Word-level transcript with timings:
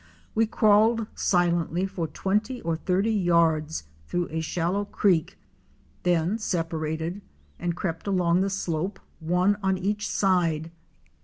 We 0.33 0.47
crawled 0.47 1.05
silently 1.13 1.85
for 1.85 2.07
twenty 2.07 2.59
or 2.63 2.75
thirty 2.75 3.11
yards 3.13 3.83
through 4.07 4.29
a 4.31 4.41
shallow 4.41 4.83
creek, 4.85 5.37
then 6.01 6.39
separated 6.39 7.21
and 7.59 7.75
crept 7.75 8.07
along 8.07 8.41
the 8.41 8.49
slope, 8.49 8.99
one 9.19 9.57
on 9.61 9.77
each 9.77 10.07
side. 10.09 10.71